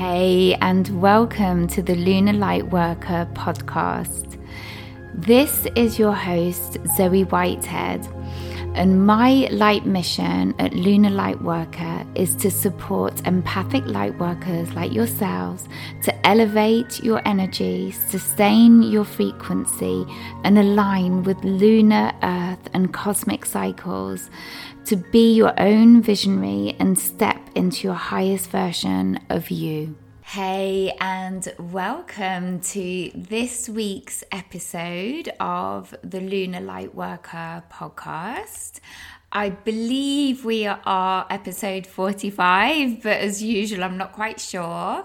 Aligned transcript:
Hey, 0.00 0.54
and 0.62 1.02
welcome 1.02 1.68
to 1.68 1.82
the 1.82 1.94
Lunar 1.94 2.32
Lightworker 2.32 3.30
podcast. 3.34 4.42
This 5.12 5.66
is 5.76 5.98
your 5.98 6.14
host, 6.14 6.78
Zoe 6.96 7.24
Whitehead, 7.24 8.08
and 8.74 9.04
my 9.04 9.48
light 9.50 9.84
mission 9.84 10.54
at 10.58 10.72
Lunar 10.72 11.10
Lightworker 11.10 12.06
is 12.16 12.34
to 12.36 12.50
support 12.50 13.26
empathic 13.26 13.84
lightworkers 13.84 14.72
like 14.74 14.92
yourselves 14.92 15.68
to 16.02 16.26
elevate 16.26 17.02
your 17.02 17.20
energy, 17.26 17.90
sustain 17.90 18.82
your 18.82 19.04
frequency, 19.04 20.06
and 20.44 20.58
align 20.58 21.24
with 21.24 21.42
lunar, 21.42 22.12
earth, 22.22 22.68
and 22.72 22.94
cosmic 22.94 23.44
cycles 23.44 24.30
to 24.84 24.96
be 24.96 25.34
your 25.34 25.52
own 25.60 26.00
visionary 26.00 26.76
and 26.78 26.98
step 26.98 27.40
into 27.54 27.88
your 27.88 27.96
highest 27.96 28.50
version 28.50 29.18
of 29.28 29.50
you. 29.50 29.96
Hey, 30.32 30.94
and 31.00 31.52
welcome 31.58 32.60
to 32.60 33.10
this 33.16 33.68
week's 33.68 34.22
episode 34.30 35.28
of 35.40 35.92
the 36.04 36.20
Lunar 36.20 36.60
Lightworker 36.60 37.64
podcast. 37.68 38.78
I 39.32 39.50
believe 39.50 40.44
we 40.44 40.66
are 40.68 41.26
episode 41.28 41.84
45, 41.84 43.02
but 43.02 43.16
as 43.16 43.42
usual, 43.42 43.82
I'm 43.82 43.98
not 43.98 44.12
quite 44.12 44.38
sure. 44.38 45.04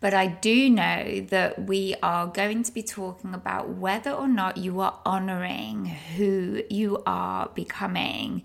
But 0.00 0.14
I 0.14 0.26
do 0.26 0.68
know 0.68 1.20
that 1.30 1.66
we 1.66 1.94
are 2.02 2.26
going 2.26 2.64
to 2.64 2.72
be 2.72 2.82
talking 2.82 3.34
about 3.34 3.68
whether 3.68 4.10
or 4.10 4.26
not 4.26 4.56
you 4.56 4.80
are 4.80 4.98
honoring 5.06 5.86
who 5.86 6.64
you 6.68 7.04
are 7.06 7.50
becoming. 7.54 8.42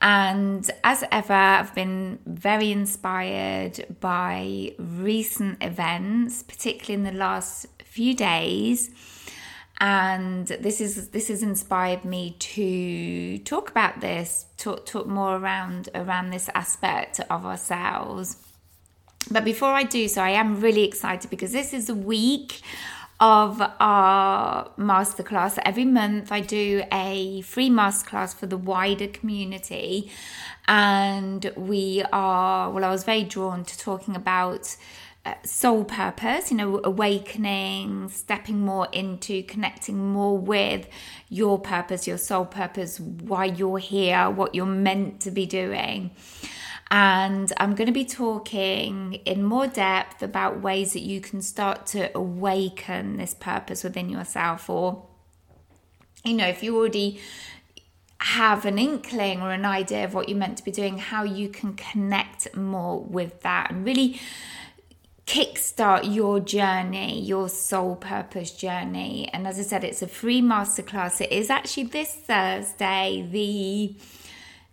And 0.00 0.70
as 0.84 1.02
ever, 1.10 1.32
I've 1.32 1.74
been 1.74 2.20
very 2.24 2.70
inspired 2.70 3.96
by 4.00 4.74
recent 4.78 5.62
events, 5.62 6.42
particularly 6.42 6.94
in 6.94 7.02
the 7.02 7.18
last 7.18 7.66
few 7.84 8.14
days. 8.14 8.90
And 9.80 10.46
this 10.46 10.80
is 10.80 11.08
this 11.08 11.28
has 11.28 11.42
inspired 11.42 12.04
me 12.04 12.36
to 12.38 13.38
talk 13.38 13.70
about 13.70 14.00
this, 14.00 14.46
talk 14.56 14.86
talk 14.86 15.06
more 15.06 15.36
around 15.36 15.88
around 15.94 16.30
this 16.30 16.48
aspect 16.54 17.20
of 17.30 17.46
ourselves. 17.46 18.36
But 19.30 19.44
before 19.44 19.70
I 19.70 19.82
do 19.82 20.08
so, 20.08 20.22
I 20.22 20.30
am 20.30 20.60
really 20.60 20.84
excited 20.84 21.30
because 21.30 21.52
this 21.52 21.72
is 21.72 21.88
a 21.88 21.94
week 21.94 22.60
of 23.20 23.60
our 23.80 24.70
masterclass. 24.78 25.58
Every 25.64 25.84
month, 25.84 26.30
I 26.30 26.40
do 26.40 26.84
a 26.92 27.40
free 27.42 27.68
masterclass 27.68 28.34
for 28.34 28.46
the 28.46 28.56
wider 28.56 29.08
community, 29.08 30.10
and 30.66 31.52
we 31.56 32.04
are 32.12 32.70
well. 32.70 32.84
I 32.84 32.90
was 32.90 33.04
very 33.04 33.24
drawn 33.24 33.64
to 33.64 33.78
talking 33.78 34.16
about. 34.16 34.76
Uh, 35.26 35.34
soul 35.42 35.84
purpose, 35.84 36.50
you 36.50 36.56
know, 36.56 36.80
awakening, 36.84 38.08
stepping 38.08 38.60
more 38.60 38.86
into 38.92 39.42
connecting 39.42 39.98
more 39.98 40.38
with 40.38 40.88
your 41.28 41.58
purpose, 41.58 42.06
your 42.06 42.16
soul 42.16 42.46
purpose, 42.46 43.00
why 43.00 43.44
you're 43.44 43.78
here, 43.78 44.30
what 44.30 44.54
you're 44.54 44.64
meant 44.64 45.20
to 45.20 45.32
be 45.32 45.44
doing. 45.44 46.12
And 46.90 47.52
I'm 47.58 47.74
going 47.74 47.86
to 47.86 47.92
be 47.92 48.04
talking 48.04 49.14
in 49.26 49.42
more 49.42 49.66
depth 49.66 50.22
about 50.22 50.62
ways 50.62 50.94
that 50.94 51.02
you 51.02 51.20
can 51.20 51.42
start 51.42 51.86
to 51.88 52.16
awaken 52.16 53.18
this 53.18 53.34
purpose 53.34 53.84
within 53.84 54.08
yourself. 54.08 54.70
Or, 54.70 55.06
you 56.24 56.34
know, 56.34 56.46
if 56.46 56.62
you 56.62 56.76
already 56.76 57.20
have 58.20 58.64
an 58.64 58.78
inkling 58.78 59.42
or 59.42 59.52
an 59.52 59.64
idea 59.64 60.04
of 60.04 60.14
what 60.14 60.28
you're 60.28 60.38
meant 60.38 60.58
to 60.58 60.64
be 60.64 60.70
doing, 60.70 60.98
how 60.98 61.24
you 61.24 61.48
can 61.48 61.74
connect 61.74 62.56
more 62.56 63.00
with 63.00 63.42
that 63.42 63.70
and 63.70 63.84
really 63.84 64.18
kickstart 65.26 66.14
your 66.14 66.40
journey, 66.40 67.20
your 67.20 67.50
soul 67.50 67.94
purpose 67.96 68.50
journey. 68.50 69.28
And 69.34 69.46
as 69.46 69.58
I 69.58 69.62
said, 69.62 69.84
it's 69.84 70.00
a 70.00 70.08
free 70.08 70.40
masterclass. 70.40 71.20
It 71.20 71.30
is 71.30 71.50
actually 71.50 71.84
this 71.84 72.14
Thursday, 72.14 73.28
the 73.30 73.94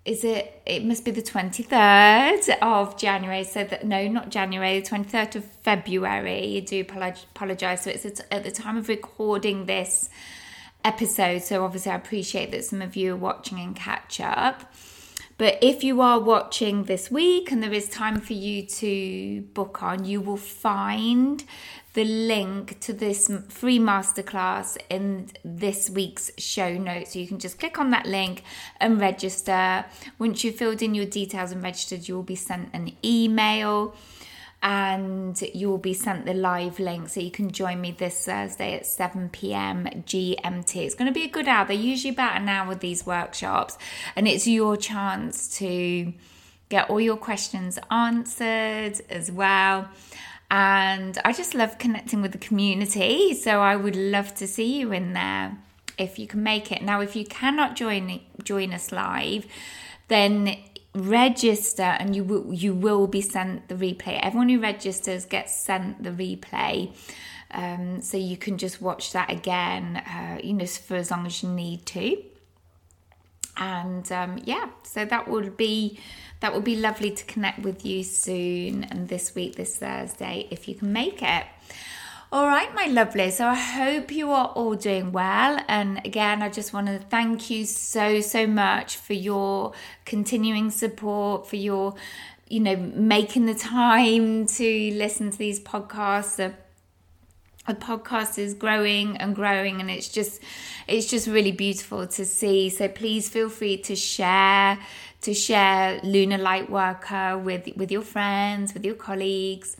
is 0.06 0.24
it 0.24 0.62
it 0.68 0.86
must 0.86 1.04
be 1.04 1.12
the 1.12 1.22
23rd 1.22 2.58
of 2.62 2.96
january 2.96 3.44
so 3.44 3.64
that 3.64 3.86
no 3.86 4.08
not 4.08 4.30
january 4.30 4.80
the 4.80 4.88
23rd 4.88 5.38
of 5.38 5.46
february. 5.46 6.58
I 6.58 6.60
do 6.60 6.82
apologize. 6.82 7.82
So 7.82 7.90
it's 7.90 8.22
at 8.32 8.44
the 8.44 8.52
time 8.52 8.78
of 8.78 8.88
recording 8.88 9.66
this 9.66 10.10
episode 10.84 11.42
so 11.42 11.66
obviously 11.66 11.92
i 11.92 11.96
appreciate 11.96 12.52
that 12.52 12.64
some 12.64 12.80
of 12.80 12.96
you 12.96 13.14
are 13.14 13.18
watching 13.18 13.60
and 13.60 13.76
catch 13.76 14.22
up 14.22 14.72
but 15.38 15.58
if 15.62 15.84
you 15.84 16.02
are 16.02 16.20
watching 16.20 16.84
this 16.84 17.12
week 17.12 17.52
and 17.52 17.62
there 17.62 17.74
is 17.74 17.90
time 17.90 18.20
for 18.20 18.34
you 18.34 18.66
to 18.66 19.42
book 19.54 19.84
on 19.84 20.06
you 20.06 20.22
will 20.22 20.38
find 20.38 21.44
the 21.96 22.04
link 22.04 22.78
to 22.82 22.92
this 22.92 23.32
free 23.48 23.80
masterclass 23.80 24.78
in 24.90 25.28
this 25.46 25.90
week's 25.90 26.30
show 26.38 26.78
notes. 26.78 27.14
So 27.14 27.20
you 27.20 27.28
can 27.28 27.40
just 27.40 27.58
click 27.58 27.80
on 27.80 27.90
that 27.92 28.06
link 28.06 28.44
and 28.82 29.00
register. 29.00 29.86
Once 30.20 30.44
you've 30.44 30.56
filled 30.56 30.82
in 30.82 30.94
your 30.94 31.06
details 31.06 31.54
and 31.54 31.64
registered, 31.64 32.06
you 32.08 32.16
will 32.16 32.24
be 32.24 32.36
sent 32.36 32.70
an 32.74 32.92
email 33.04 33.96
and 34.66 35.40
you 35.54 35.70
will 35.70 35.78
be 35.78 35.94
sent 35.94 36.26
the 36.26 36.34
live 36.34 36.80
link 36.80 37.08
so 37.08 37.20
you 37.20 37.30
can 37.30 37.52
join 37.52 37.80
me 37.80 37.92
this 37.92 38.26
Thursday 38.26 38.74
at 38.74 38.86
7 38.86 39.30
pm 39.30 39.86
GMT. 39.86 40.76
It's 40.78 40.96
going 40.96 41.08
to 41.08 41.14
be 41.14 41.24
a 41.24 41.30
good 41.30 41.48
hour. 41.48 41.68
They're 41.68 41.78
usually 41.78 42.14
about 42.14 42.42
an 42.42 42.50
hour 42.50 42.74
these 42.74 43.06
workshops, 43.06 43.78
and 44.16 44.28
it's 44.28 44.48
your 44.48 44.76
chance 44.76 45.58
to 45.60 46.12
get 46.70 46.90
all 46.90 47.00
your 47.00 47.16
questions 47.16 47.78
answered 47.92 49.00
as 49.12 49.32
well 49.32 49.88
and 50.50 51.18
I 51.26 51.34
just 51.34 51.56
love 51.56 51.78
connecting 51.78 52.22
with 52.22 52.32
the 52.32 52.38
community. 52.38 53.34
So 53.34 53.62
I 53.62 53.76
would 53.76 53.96
love 53.96 54.36
to 54.36 54.48
see 54.48 54.80
you 54.80 54.92
in 54.92 55.14
there 55.14 55.58
if 55.98 56.20
you 56.20 56.28
can 56.28 56.44
make 56.44 56.72
it. 56.72 56.82
Now, 56.82 57.02
if 57.02 57.16
you 57.16 57.26
cannot 57.26 57.76
join 57.76 58.22
join 58.44 58.74
us 58.74 58.92
live, 58.92 59.46
then 60.08 60.58
register 60.96 61.84
and 61.84 62.16
you 62.16 62.24
will 62.24 62.54
you 62.54 62.74
will 62.74 63.06
be 63.08 63.22
sent 63.22 63.68
the 63.68 63.76
replay. 63.76 64.20
Everyone 64.22 64.50
who 64.50 64.60
registers 64.60 65.26
gets 65.26 65.56
sent 65.56 66.02
the 66.02 66.12
replay. 66.12 66.94
Um, 67.52 68.02
so 68.02 68.18
you 68.18 68.38
can 68.38 68.58
just 68.58 68.82
watch 68.82 69.14
that 69.14 69.30
again, 69.30 69.98
uh, 69.98 70.40
you 70.44 70.54
know, 70.54 70.66
for 70.66 70.96
as 70.96 71.12
long 71.12 71.26
as 71.26 71.44
you 71.44 71.50
need 71.50 71.86
to. 71.88 72.22
And 73.58 74.12
um, 74.12 74.42
yeah, 74.44 74.70
so 74.84 75.06
that 75.06 75.28
would 75.28 75.56
be 75.56 76.00
that 76.42 76.54
would 76.54 76.64
be 76.64 76.76
lovely 76.76 77.12
to 77.12 77.24
connect 77.26 77.60
with 77.60 77.86
you 77.86 78.04
soon 78.04 78.84
and 78.86 79.08
this 79.08 79.36
week, 79.36 79.56
this 79.56 79.78
Thursday, 79.78 80.48
if 80.52 80.68
you 80.68 80.76
can 80.76 80.92
make 80.92 81.22
it. 81.22 81.46
All 82.32 82.48
right, 82.48 82.74
my 82.74 82.88
lovely. 82.88 83.30
So 83.30 83.48
I 83.48 83.56
hope 83.56 84.12
you 84.12 84.32
are 84.32 84.48
all 84.48 84.74
doing 84.76 85.12
well. 85.12 85.60
And 85.68 86.02
again, 86.04 86.42
I 86.42 86.50
just 86.50 86.74
want 86.74 86.88
to 86.88 86.98
thank 86.98 87.50
you 87.50 87.66
so, 87.66 88.20
so 88.20 88.48
much 88.48 88.98
for 88.98 89.14
your 89.14 89.74
continuing 90.06 90.72
support, 90.72 91.48
for 91.48 91.56
your, 91.56 91.94
you 92.50 92.60
know, 92.60 92.76
making 92.76 93.46
the 93.46 93.54
time 93.54 94.48
to 94.48 94.92
listen 94.96 95.32
to 95.32 95.38
these 95.38 95.60
podcasts. 95.60 96.38
The, 96.38 96.54
the 97.68 97.76
podcast 97.76 98.40
is 98.40 98.56
growing 98.56 99.18
and 99.18 99.36
growing 99.36 99.80
and 99.80 99.90
it's 99.90 100.10
just 100.10 100.40
it's 100.88 101.08
just 101.08 101.28
really 101.28 101.52
beautiful 101.52 102.06
to 102.06 102.24
see 102.24 102.70
so 102.70 102.88
please 102.88 103.28
feel 103.28 103.50
free 103.50 103.76
to 103.76 103.96
share 103.96 104.78
to 105.22 105.34
share 105.34 106.00
Lunar 106.04 106.38
Lightworker 106.38 107.42
with, 107.42 107.76
with 107.76 107.92
your 107.92 108.04
friends, 108.04 108.76
with 108.76 108.86
your 108.86 108.94
colleagues. 108.94 109.76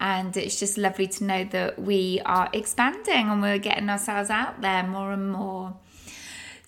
And 0.00 0.36
it's 0.36 0.58
just 0.58 0.78
lovely 0.78 1.08
to 1.08 1.24
know 1.24 1.44
that 1.44 1.80
we 1.80 2.20
are 2.24 2.48
expanding 2.52 3.28
and 3.28 3.42
we're 3.42 3.58
getting 3.58 3.90
ourselves 3.90 4.30
out 4.30 4.60
there 4.60 4.86
more 4.86 5.12
and 5.12 5.32
more. 5.32 5.74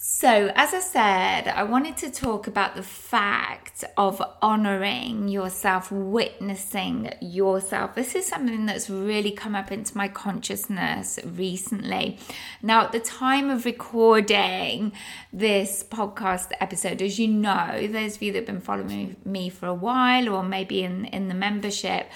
So, 0.02 0.50
as 0.54 0.72
I 0.72 0.80
said, 0.80 1.48
I 1.48 1.62
wanted 1.62 1.98
to 1.98 2.10
talk 2.10 2.46
about 2.46 2.74
the 2.74 2.82
fact 2.82 3.84
of 3.98 4.22
honoring 4.40 5.28
yourself, 5.28 5.92
witnessing 5.92 7.12
yourself. 7.20 7.94
This 7.94 8.14
is 8.14 8.26
something 8.26 8.64
that's 8.64 8.88
really 8.88 9.30
come 9.30 9.54
up 9.54 9.70
into 9.70 9.94
my 9.94 10.08
consciousness 10.08 11.18
recently. 11.22 12.18
Now, 12.62 12.84
at 12.84 12.92
the 12.92 13.00
time 13.00 13.50
of 13.50 13.66
recording 13.66 14.92
this 15.34 15.84
podcast 15.84 16.52
episode, 16.60 17.02
as 17.02 17.18
you 17.18 17.28
know, 17.28 17.86
those 17.86 18.16
of 18.16 18.22
you 18.22 18.32
that 18.32 18.38
have 18.38 18.46
been 18.46 18.60
following 18.62 19.16
me 19.26 19.50
for 19.50 19.66
a 19.66 19.74
while 19.74 20.30
or 20.30 20.42
maybe 20.42 20.82
in, 20.82 21.04
in 21.04 21.28
the 21.28 21.34
membership, 21.34 22.10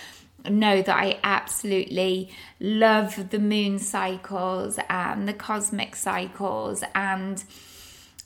know 0.48 0.82
that 0.82 0.96
I 0.96 1.18
absolutely 1.22 2.30
love 2.60 3.30
the 3.30 3.38
moon 3.38 3.78
cycles 3.78 4.78
and 4.88 5.26
the 5.26 5.32
cosmic 5.32 5.96
cycles 5.96 6.84
and 6.94 7.42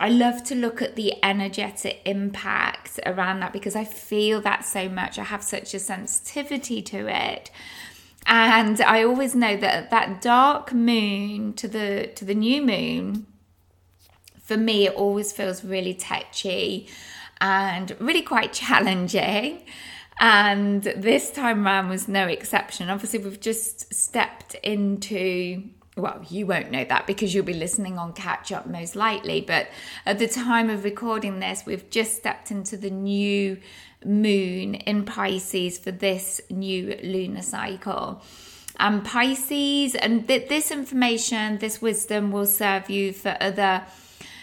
I 0.01 0.11
love 0.11 0.45
to 0.45 0.55
look 0.55 0.81
at 0.81 0.95
the 0.95 1.15
energetic 1.25 2.01
impact 2.05 3.01
around 3.05 3.41
that 3.41 3.53
because 3.53 3.75
I 3.75 3.85
feel 3.85 4.41
that 4.43 4.65
so 4.65 4.89
much. 4.89 5.19
I 5.19 5.25
have 5.25 5.43
such 5.43 5.75
a 5.75 5.81
sensitivity 5.81 6.83
to 6.83 7.09
it. 7.09 7.51
And 8.27 8.81
I 8.81 9.03
always 9.03 9.35
know 9.35 9.57
that 9.57 9.91
that 9.91 10.21
dark 10.21 10.73
moon 10.73 11.53
to 11.55 11.67
the 11.67 12.11
to 12.15 12.25
the 12.25 12.35
new 12.35 12.63
moon 12.63 13.27
for 14.49 14.57
me 14.57 14.87
it 14.87 14.95
always 14.95 15.33
feels 15.33 15.65
really 15.65 15.95
touchy 15.95 16.89
and 17.41 17.97
really 17.99 18.23
quite 18.23 18.53
challenging. 18.65 19.65
And 20.21 20.83
this 20.83 21.31
time 21.31 21.65
around 21.65 21.89
was 21.89 22.09
no 22.09 22.27
exception. 22.27 22.91
Obviously, 22.91 23.21
we've 23.21 23.41
just 23.41 23.93
stepped 23.95 24.55
into 24.63 25.71
well, 25.99 26.25
you 26.29 26.47
won't 26.47 26.71
know 26.71 26.85
that 26.85 27.07
because 27.07 27.35
you'll 27.35 27.45
be 27.45 27.53
listening 27.53 27.99
on 27.99 28.13
catch 28.13 28.53
up 28.53 28.67
most 28.67 28.95
likely. 28.95 29.41
But 29.41 29.69
at 30.07 30.19
the 30.19 30.29
time 30.29 30.71
of 30.71 30.85
recording 30.85 31.41
this, 31.41 31.65
we've 31.67 31.91
just 31.91 32.17
stepped 32.17 32.51
into 32.51 32.77
the 32.77 32.91
new 32.91 33.59
moon 34.05 34.77
in 34.77 35.05
Pisces 35.05 35.79
for 35.79 35.91
this 35.91 36.41
new 36.51 36.97
lunar 37.03 37.43
cycle. 37.43 38.23
And 38.79 39.05
Pisces, 39.05 39.97
and 39.97 40.29
th- 40.29 40.49
this 40.49 40.71
information, 40.71 41.59
this 41.59 41.83
wisdom 41.83 42.31
will 42.31 42.47
serve 42.47 42.89
you 42.89 43.13
for 43.13 43.37
other 43.41 43.85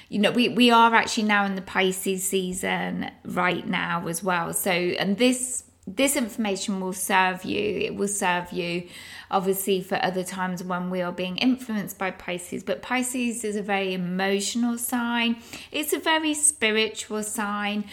you 0.10 0.20
know 0.20 0.32
we 0.32 0.50
we 0.50 0.72
are 0.72 0.94
actually 0.94 1.24
now 1.24 1.46
in 1.46 1.56
the 1.56 1.62
pisces 1.62 2.28
season 2.28 3.10
right 3.26 3.68
now 3.68 4.08
as 4.08 4.24
well 4.24 4.54
so 4.54 4.72
and 4.72 5.18
this 5.18 5.66
this 5.88 6.16
information 6.16 6.80
will 6.80 6.94
serve 6.94 7.46
you. 7.46 7.62
It 7.62 7.96
will 7.96 8.08
serve 8.08 8.52
you, 8.52 8.88
obviously, 9.30 9.82
for 9.82 10.04
other 10.04 10.24
times 10.24 10.64
when 10.64 10.90
we 10.90 11.02
are 11.02 11.12
being 11.12 11.38
influenced 11.38 12.00
by 12.00 12.12
Pisces. 12.12 12.64
But 12.64 12.82
Pisces 12.82 13.44
is 13.44 13.56
a 13.56 13.62
very 13.62 13.94
emotional 13.94 14.78
sign, 14.78 15.38
it's 15.72 15.94
a 15.94 16.00
very 16.00 16.34
spiritual 16.34 17.24
sign. 17.24 17.86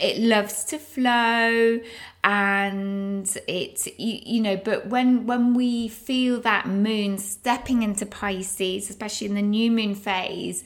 It 0.00 0.18
loves 0.18 0.64
to 0.64 0.78
flow 0.78 1.78
and 2.24 3.38
it's 3.46 3.86
you, 3.98 4.20
you 4.24 4.40
know 4.40 4.56
but 4.56 4.86
when 4.86 5.26
when 5.26 5.54
we 5.54 5.86
feel 5.86 6.40
that 6.40 6.66
moon 6.66 7.18
stepping 7.18 7.82
into 7.82 8.06
pisces 8.06 8.88
especially 8.88 9.26
in 9.26 9.34
the 9.34 9.42
new 9.42 9.70
moon 9.70 9.94
phase 9.94 10.64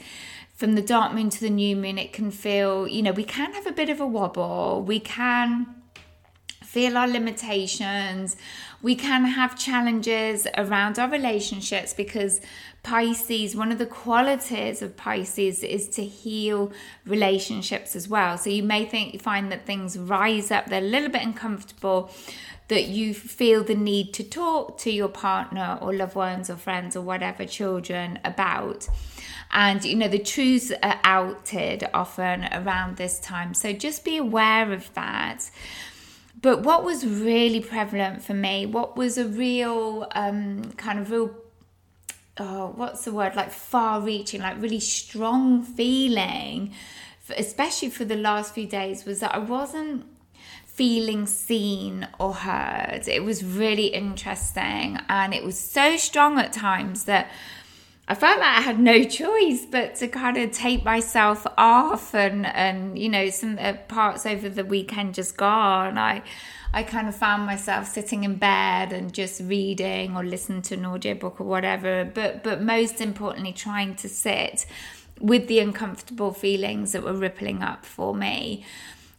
from 0.56 0.74
the 0.74 0.82
dark 0.82 1.12
moon 1.14 1.30
to 1.30 1.40
the 1.40 1.50
new 1.50 1.76
moon 1.76 1.98
it 1.98 2.12
can 2.12 2.30
feel 2.32 2.88
you 2.88 3.02
know 3.02 3.12
we 3.12 3.24
can 3.24 3.52
have 3.52 3.66
a 3.66 3.72
bit 3.72 3.88
of 3.88 4.00
a 4.00 4.06
wobble 4.06 4.82
we 4.82 4.98
can 4.98 5.76
feel 6.76 6.98
our 6.98 7.08
limitations. 7.08 8.36
We 8.82 8.96
can 8.96 9.24
have 9.24 9.58
challenges 9.58 10.46
around 10.58 10.98
our 10.98 11.08
relationships 11.08 11.94
because 11.94 12.42
Pisces, 12.86 13.56
one 13.56 13.72
of 13.72 13.78
the 13.78 13.86
qualities 13.86 14.80
of 14.80 14.96
Pisces 14.96 15.64
is 15.64 15.88
to 15.88 16.04
heal 16.04 16.70
relationships 17.04 17.96
as 17.96 18.08
well. 18.08 18.38
So 18.38 18.48
you 18.48 18.62
may 18.62 18.84
think 18.84 19.12
you 19.12 19.18
find 19.18 19.50
that 19.50 19.66
things 19.66 19.98
rise 19.98 20.52
up, 20.52 20.66
they're 20.66 20.78
a 20.78 20.84
little 20.84 21.08
bit 21.08 21.22
uncomfortable, 21.22 22.12
that 22.68 22.84
you 22.84 23.12
feel 23.12 23.64
the 23.64 23.74
need 23.74 24.14
to 24.14 24.22
talk 24.22 24.78
to 24.78 24.92
your 24.92 25.08
partner 25.08 25.78
or 25.82 25.92
loved 25.94 26.14
ones 26.14 26.48
or 26.48 26.54
friends 26.54 26.94
or 26.94 27.00
whatever 27.00 27.44
children 27.44 28.20
about. 28.24 28.88
And 29.50 29.84
you 29.84 29.96
know, 29.96 30.06
the 30.06 30.20
truths 30.20 30.70
are 30.80 31.00
outed 31.02 31.88
often 31.92 32.44
around 32.52 32.98
this 32.98 33.18
time. 33.18 33.54
So 33.54 33.72
just 33.72 34.04
be 34.04 34.16
aware 34.16 34.72
of 34.72 34.94
that. 34.94 35.50
But 36.40 36.62
what 36.62 36.84
was 36.84 37.04
really 37.04 37.60
prevalent 37.60 38.22
for 38.22 38.34
me, 38.34 38.64
what 38.64 38.96
was 38.96 39.18
a 39.18 39.26
real 39.26 40.06
um, 40.12 40.70
kind 40.76 41.00
of 41.00 41.10
real, 41.10 41.34
oh, 42.38 42.72
what's 42.76 43.04
the 43.04 43.12
word, 43.12 43.34
like 43.34 43.50
far 43.50 44.00
reaching, 44.00 44.40
like 44.40 44.60
really 44.60 44.80
strong 44.80 45.62
feeling, 45.62 46.72
especially 47.36 47.90
for 47.90 48.04
the 48.04 48.16
last 48.16 48.54
few 48.54 48.66
days, 48.66 49.04
was 49.04 49.20
that 49.20 49.34
I 49.34 49.38
wasn't 49.38 50.04
feeling 50.64 51.26
seen 51.26 52.06
or 52.20 52.34
heard. 52.34 53.08
It 53.08 53.24
was 53.24 53.42
really 53.42 53.86
interesting 53.86 54.98
and 55.08 55.32
it 55.32 55.42
was 55.42 55.58
so 55.58 55.96
strong 55.96 56.38
at 56.38 56.52
times 56.52 57.04
that 57.04 57.30
I 58.08 58.14
felt 58.14 58.38
like 58.38 58.58
I 58.58 58.60
had 58.60 58.78
no 58.78 59.02
choice 59.02 59.66
but 59.66 59.96
to 59.96 60.06
kind 60.06 60.36
of 60.36 60.52
take 60.52 60.84
myself 60.84 61.44
off 61.58 62.14
and 62.14 62.46
and 62.46 62.96
you 62.96 63.08
know 63.08 63.30
some 63.30 63.58
uh, 63.60 63.74
parts 63.88 64.24
over 64.24 64.48
the 64.48 64.64
weekend 64.64 65.14
just 65.14 65.36
gone. 65.36 65.98
I 65.98 66.22
I 66.72 66.84
kind 66.84 67.08
of 67.08 67.16
found 67.16 67.46
myself 67.46 67.88
sitting 67.88 68.22
in 68.22 68.36
bed 68.36 68.92
and 68.92 69.12
just 69.12 69.40
reading 69.40 70.16
or 70.16 70.24
listening 70.24 70.62
to 70.62 70.74
an 70.74 70.86
audiobook 70.86 71.40
or 71.40 71.44
whatever. 71.44 72.04
But 72.04 72.44
but 72.44 72.62
most 72.62 73.00
importantly, 73.00 73.52
trying 73.52 73.96
to 73.96 74.08
sit 74.08 74.66
with 75.20 75.48
the 75.48 75.58
uncomfortable 75.58 76.32
feelings 76.32 76.92
that 76.92 77.02
were 77.02 77.14
rippling 77.14 77.62
up 77.62 77.84
for 77.84 78.14
me. 78.14 78.64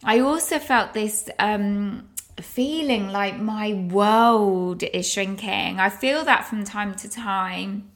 I 0.04 0.20
also 0.20 0.58
felt 0.60 0.94
this 0.94 1.28
um, 1.40 2.08
feeling 2.40 3.08
like 3.08 3.38
my 3.38 3.74
world 3.74 4.84
is 4.84 5.10
shrinking. 5.10 5.80
I 5.80 5.90
feel 5.90 6.24
that 6.24 6.46
from 6.46 6.62
time 6.64 6.94
to 6.94 7.10
time 7.10 7.90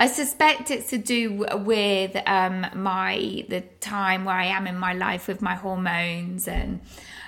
I 0.00 0.06
suspect 0.06 0.70
it's 0.70 0.88
to 0.90 0.98
do 0.98 1.46
with 1.56 2.16
um, 2.26 2.64
my 2.74 3.44
the 3.50 3.60
time 3.80 4.24
where 4.24 4.34
I 4.34 4.46
am 4.46 4.66
in 4.66 4.78
my 4.78 4.94
life 4.94 5.28
with 5.28 5.42
my 5.42 5.54
hormones 5.54 6.48
and. 6.48 6.80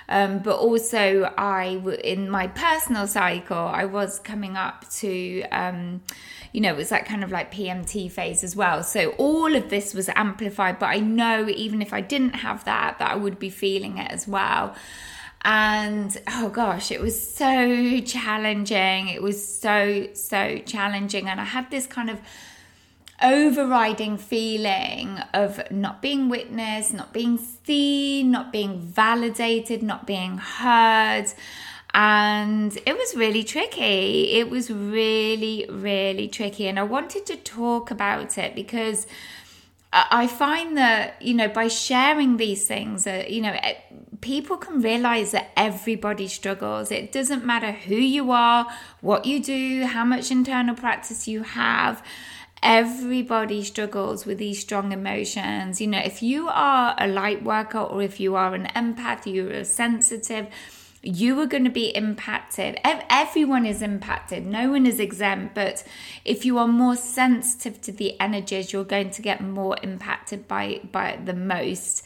Um, 0.09 0.39
but 0.39 0.57
also, 0.57 1.33
I 1.37 1.81
in 2.03 2.29
my 2.29 2.47
personal 2.47 3.07
cycle, 3.07 3.57
I 3.57 3.85
was 3.85 4.19
coming 4.19 4.57
up 4.57 4.87
to, 4.95 5.43
um, 5.43 6.01
you 6.51 6.59
know, 6.59 6.73
it 6.73 6.75
was 6.75 6.89
that 6.89 7.05
kind 7.05 7.23
of 7.23 7.31
like 7.31 7.53
PMT 7.53 8.11
phase 8.11 8.43
as 8.43 8.53
well. 8.53 8.83
So 8.83 9.11
all 9.11 9.55
of 9.55 9.69
this 9.69 9.93
was 9.93 10.09
amplified. 10.09 10.77
But 10.77 10.87
I 10.87 10.99
know 10.99 11.47
even 11.47 11.81
if 11.81 11.93
I 11.93 12.01
didn't 12.01 12.35
have 12.35 12.65
that, 12.65 12.99
that 12.99 13.11
I 13.11 13.15
would 13.15 13.39
be 13.39 13.49
feeling 13.49 13.97
it 13.97 14.11
as 14.11 14.27
well. 14.27 14.75
And 15.45 16.15
oh 16.27 16.49
gosh, 16.49 16.91
it 16.91 16.99
was 16.99 17.15
so 17.35 18.01
challenging. 18.01 19.07
It 19.07 19.21
was 19.21 19.41
so 19.47 20.09
so 20.13 20.57
challenging, 20.65 21.29
and 21.29 21.39
I 21.39 21.45
had 21.45 21.71
this 21.71 21.87
kind 21.87 22.09
of 22.09 22.19
overriding 23.23 24.17
feeling 24.17 25.17
of 25.33 25.71
not 25.71 26.01
being 26.01 26.29
witnessed, 26.29 26.93
not 26.93 27.13
being 27.13 27.37
seen, 27.37 28.31
not 28.31 28.51
being 28.51 28.79
validated, 28.79 29.81
not 29.81 30.05
being 30.05 30.37
heard. 30.37 31.25
And 31.93 32.77
it 32.85 32.97
was 32.97 33.15
really 33.15 33.43
tricky. 33.43 34.33
It 34.33 34.49
was 34.49 34.69
really, 34.69 35.65
really 35.69 36.27
tricky. 36.27 36.67
And 36.67 36.77
I 36.79 36.83
wanted 36.83 37.25
to 37.27 37.37
talk 37.37 37.91
about 37.91 38.37
it 38.37 38.55
because 38.55 39.07
I 39.93 40.25
find 40.25 40.75
that, 40.75 41.21
you 41.21 41.35
know, 41.35 41.47
by 41.47 41.67
sharing 41.67 42.37
these 42.37 42.67
things, 42.67 43.05
uh, 43.05 43.25
you 43.27 43.41
know, 43.41 43.55
eh, 43.61 43.75
people 44.21 44.57
can 44.57 44.81
realize 44.81 45.31
that 45.33 45.51
everybody 45.55 46.27
struggles. 46.27 46.91
It 46.91 47.11
doesn't 47.11 47.45
matter 47.45 47.71
who 47.71 47.95
you 47.95 48.31
are, 48.31 48.67
what 49.01 49.25
you 49.25 49.39
do, 49.39 49.85
how 49.85 50.03
much 50.03 50.31
internal 50.31 50.73
practice 50.73 51.27
you 51.27 51.43
have 51.43 52.03
everybody 52.63 53.63
struggles 53.63 54.25
with 54.25 54.37
these 54.37 54.59
strong 54.59 54.91
emotions. 54.91 55.81
You 55.81 55.87
know, 55.87 55.99
if 55.99 56.23
you 56.23 56.47
are 56.47 56.95
a 56.97 57.07
light 57.07 57.43
worker 57.43 57.79
or 57.79 58.01
if 58.01 58.19
you 58.19 58.35
are 58.35 58.55
an 58.55 58.67
empath, 58.75 59.31
you're 59.31 59.65
sensitive, 59.65 60.47
you 61.03 61.37
are 61.41 61.45
going 61.45 61.65
to 61.65 61.69
be 61.69 61.89
impacted. 61.95 62.79
Everyone 62.83 63.65
is 63.65 63.81
impacted. 63.81 64.45
No 64.45 64.71
one 64.71 64.85
is 64.85 64.99
exempt. 64.99 65.53
But 65.53 65.83
if 66.23 66.45
you 66.45 66.57
are 66.57 66.67
more 66.67 66.95
sensitive 66.95 67.81
to 67.81 67.91
the 67.91 68.19
energies, 68.19 68.71
you're 68.71 68.85
going 68.85 69.11
to 69.11 69.21
get 69.21 69.41
more 69.41 69.75
impacted 69.83 70.47
by 70.47 70.79
by 70.91 71.19
the 71.23 71.33
most. 71.33 72.03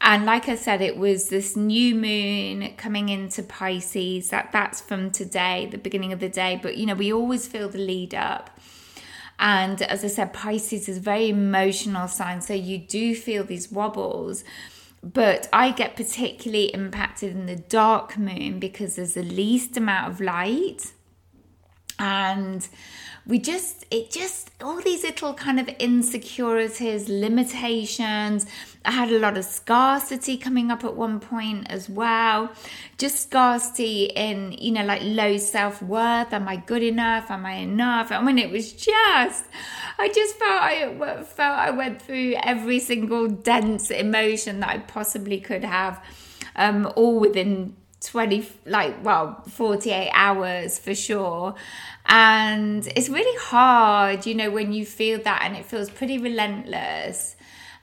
And 0.00 0.24
like 0.24 0.48
I 0.48 0.54
said, 0.54 0.80
it 0.80 0.96
was 0.96 1.28
this 1.28 1.56
new 1.56 1.96
moon 1.96 2.74
coming 2.76 3.08
into 3.08 3.42
Pisces. 3.42 4.30
That 4.30 4.52
that's 4.52 4.80
from 4.80 5.10
today, 5.10 5.66
the 5.68 5.76
beginning 5.76 6.12
of 6.12 6.20
the 6.20 6.28
day. 6.28 6.60
But 6.62 6.76
you 6.76 6.86
know, 6.86 6.94
we 6.94 7.12
always 7.12 7.48
feel 7.48 7.68
the 7.68 7.78
lead 7.78 8.14
up. 8.14 8.50
And 9.38 9.82
as 9.82 10.04
I 10.04 10.08
said, 10.08 10.32
Pisces 10.32 10.88
is 10.88 10.98
a 10.98 11.00
very 11.00 11.28
emotional 11.28 12.08
sign, 12.08 12.40
so 12.40 12.54
you 12.54 12.78
do 12.78 13.14
feel 13.14 13.44
these 13.44 13.70
wobbles. 13.70 14.42
But 15.02 15.48
I 15.52 15.70
get 15.70 15.94
particularly 15.94 16.74
impacted 16.74 17.32
in 17.32 17.46
the 17.46 17.56
dark 17.56 18.18
moon 18.18 18.58
because 18.58 18.96
there's 18.96 19.14
the 19.14 19.22
least 19.22 19.76
amount 19.76 20.10
of 20.10 20.20
light. 20.20 20.92
And 22.00 22.66
we 23.28 23.38
just, 23.38 23.84
it 23.90 24.10
just, 24.10 24.50
all 24.62 24.80
these 24.80 25.02
little 25.04 25.34
kind 25.34 25.60
of 25.60 25.68
insecurities, 25.68 27.10
limitations. 27.10 28.46
I 28.86 28.90
had 28.90 29.10
a 29.10 29.18
lot 29.18 29.36
of 29.36 29.44
scarcity 29.44 30.38
coming 30.38 30.70
up 30.70 30.82
at 30.82 30.96
one 30.96 31.20
point 31.20 31.66
as 31.70 31.90
well. 31.90 32.50
Just 32.96 33.24
scarcity 33.24 34.04
in, 34.04 34.52
you 34.52 34.72
know, 34.72 34.82
like 34.82 35.02
low 35.04 35.36
self 35.36 35.82
worth. 35.82 36.32
Am 36.32 36.48
I 36.48 36.56
good 36.56 36.82
enough? 36.82 37.30
Am 37.30 37.44
I 37.44 37.56
enough? 37.56 38.10
I 38.10 38.22
mean, 38.22 38.38
it 38.38 38.50
was 38.50 38.72
just, 38.72 39.44
I 39.98 40.08
just 40.08 40.36
felt 40.36 40.62
I 40.62 41.22
felt 41.24 41.58
I 41.58 41.70
went 41.70 42.00
through 42.00 42.34
every 42.42 42.80
single 42.80 43.28
dense 43.28 43.90
emotion 43.90 44.60
that 44.60 44.70
I 44.70 44.78
possibly 44.78 45.38
could 45.38 45.64
have, 45.64 46.02
um, 46.56 46.90
all 46.96 47.20
within 47.20 47.76
20 48.00 48.48
like 48.66 49.04
well 49.04 49.42
48 49.48 50.10
hours 50.12 50.78
for 50.78 50.94
sure. 50.94 51.54
And 52.06 52.86
it's 52.96 53.08
really 53.08 53.38
hard 53.40 54.26
you 54.26 54.34
know 54.34 54.50
when 54.50 54.72
you 54.72 54.86
feel 54.86 55.20
that 55.22 55.42
and 55.44 55.56
it 55.56 55.66
feels 55.66 55.90
pretty 55.90 56.18
relentless 56.18 57.36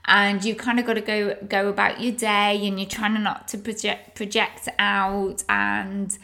and 0.07 0.43
you 0.43 0.55
kind 0.55 0.79
of 0.79 0.86
got 0.86 0.93
to 0.93 1.01
go 1.01 1.36
go 1.48 1.67
about 1.67 2.01
your 2.01 2.12
day 2.13 2.65
and 2.67 2.79
you're 2.79 2.89
trying 2.89 3.22
not 3.22 3.48
to 3.50 3.57
project 3.57 4.15
project 4.15 4.69
out 4.79 5.43
and 5.50 6.17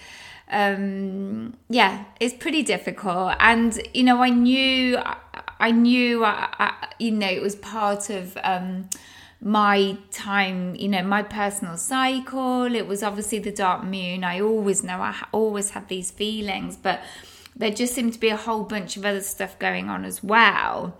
um 0.51 1.55
yeah 1.69 2.05
it's 2.19 2.33
pretty 2.33 2.63
difficult. 2.63 3.33
And 3.39 3.79
you 3.93 4.03
know 4.03 4.21
i 4.21 4.29
knew 4.29 4.99
i 5.59 5.71
knew 5.71 6.23
I, 6.25 6.47
I, 6.59 6.87
you 6.99 7.11
know 7.11 7.27
it 7.27 7.41
was 7.41 7.55
part 7.55 8.09
of 8.09 8.37
um 8.43 8.89
my 9.43 9.97
time, 10.11 10.75
you 10.75 10.87
know, 10.87 11.01
my 11.01 11.23
personal 11.23 11.75
cycle. 11.75 12.73
It 12.75 12.87
was 12.87 13.01
obviously 13.01 13.39
the 13.39 13.51
dark 13.51 13.83
moon. 13.83 14.23
I 14.23 14.39
always 14.39 14.83
know 14.83 15.01
I 15.01 15.15
always 15.31 15.71
have 15.71 15.87
these 15.87 16.11
feelings, 16.11 16.77
but 16.77 17.01
there 17.55 17.71
just 17.71 17.95
seemed 17.95 18.13
to 18.13 18.19
be 18.19 18.29
a 18.29 18.37
whole 18.37 18.63
bunch 18.63 18.97
of 18.97 19.05
other 19.05 19.21
stuff 19.21 19.57
going 19.57 19.89
on 19.89 20.05
as 20.05 20.23
well. 20.23 20.97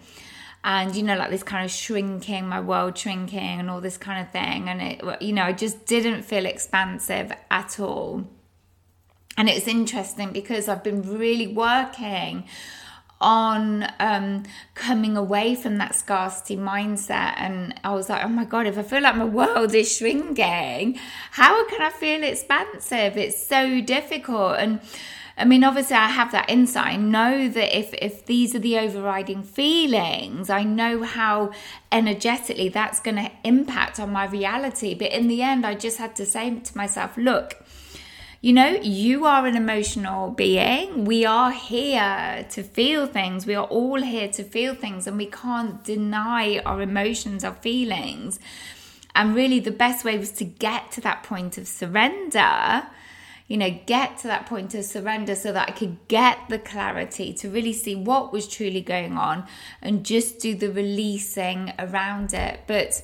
And, 0.64 0.96
you 0.96 1.04
know, 1.04 1.18
like 1.18 1.30
this 1.32 1.44
kind 1.44 1.66
of 1.66 1.72
shrinking, 1.72 2.48
my 2.48 2.60
world 2.62 2.98
shrinking, 2.98 3.60
and 3.60 3.70
all 3.70 3.82
this 3.82 3.98
kind 3.98 4.26
of 4.26 4.32
thing. 4.32 4.70
And 4.70 4.82
it, 4.82 5.22
you 5.22 5.34
know, 5.34 5.44
I 5.44 5.54
just 5.54 5.86
didn't 5.86 6.24
feel 6.24 6.46
expansive 6.46 7.32
at 7.50 7.80
all. 7.80 8.28
And 9.38 9.50
it's 9.50 9.68
interesting 9.68 10.32
because 10.32 10.68
I've 10.68 10.84
been 10.84 11.02
really 11.18 11.48
working 11.48 12.46
on 13.22 13.88
um, 14.00 14.44
coming 14.74 15.16
away 15.16 15.56
from 15.56 15.78
that 15.78 15.96
scarcity 15.96 16.58
mindset. 16.58 17.36
And 17.38 17.74
I 17.84 17.94
was 17.94 18.10
like, 18.10 18.26
oh 18.26 18.30
my 18.30 18.46
God, 18.46 18.66
if 18.68 18.78
I 18.78 18.84
feel 18.84 19.02
like 19.02 19.16
my 19.16 19.26
world 19.26 19.74
is 19.74 19.96
shrinking, 19.96 21.00
how 21.32 21.66
can 21.70 21.82
I 21.82 21.92
feel 21.92 22.24
expansive? 22.24 23.16
It's 23.16 23.48
so 23.48 23.80
difficult. 23.80 24.58
And 24.58 24.82
I 25.38 25.46
mean, 25.46 25.64
obviously, 25.64 25.96
I 25.96 26.08
have 26.08 26.32
that 26.34 26.50
insight. 26.50 26.88
I 26.88 26.96
know 26.98 27.48
that 27.50 27.78
if 27.78 27.94
if 28.02 28.26
these 28.26 28.54
are 28.54 28.60
the 28.60 28.78
overriding 28.78 29.44
feelings, 29.44 30.50
I 30.50 30.64
know 30.64 31.04
how 31.04 31.52
energetically 31.92 32.70
that's 32.70 33.00
going 33.00 33.16
to 33.16 33.32
impact 33.44 34.00
on 34.00 34.12
my 34.12 34.26
reality. 34.26 34.94
But 34.94 35.12
in 35.12 35.28
the 35.28 35.42
end, 35.42 35.66
I 35.66 35.74
just 35.76 35.98
had 35.98 36.16
to 36.18 36.26
say 36.26 36.60
to 36.60 36.78
myself, 36.78 37.18
look, 37.18 37.64
you 38.42 38.54
know, 38.54 38.70
you 38.82 39.26
are 39.26 39.46
an 39.46 39.56
emotional 39.56 40.32
being. 40.32 41.06
We 41.06 41.26
are 41.26 41.52
here 41.52 42.44
to 42.50 42.64
feel 42.64 43.06
things. 43.06 43.46
We 43.46 43.54
are 43.54 43.66
all 43.66 44.02
here 44.02 44.28
to 44.30 44.44
feel 44.44 44.74
things, 44.74 45.06
and 45.06 45.16
we 45.16 45.28
can't 45.28 45.84
deny 45.84 46.58
our 46.66 46.82
emotions, 46.82 47.44
our 47.44 47.54
feelings. 47.54 48.40
And 49.14 49.36
really, 49.36 49.60
the 49.60 49.72
best 49.72 50.04
way 50.04 50.18
was 50.18 50.32
to 50.34 50.44
get 50.44 50.92
to 50.94 51.02
that 51.02 51.22
point 51.22 51.60
of 51.60 51.68
surrender, 51.68 52.88
you 53.48 53.58
know, 53.58 53.80
get 53.86 54.18
to 54.20 54.28
that 54.28 54.48
point 54.48 54.74
of 54.74 54.86
surrender 54.86 55.36
so 55.36 55.52
that 55.52 55.70
I 55.70 55.72
could 55.74 55.98
get 56.08 56.40
the 56.50 56.58
clarity 56.58 57.34
to 57.34 57.50
really 57.50 57.74
see 57.74 57.94
what 57.94 58.34
was 58.34 58.48
truly 58.48 58.82
going 58.82 59.20
on 59.20 59.46
and 59.84 60.04
just 60.04 60.40
do 60.40 60.56
the 60.56 60.72
releasing 60.72 61.74
around 61.78 62.34
it. 62.34 62.62
But 62.66 63.04